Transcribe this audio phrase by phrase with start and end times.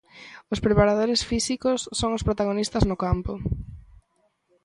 [0.53, 3.33] Os preparadores físicos son os protagonistas no campo.